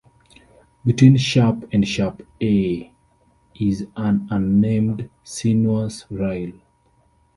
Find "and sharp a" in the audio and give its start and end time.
1.71-2.91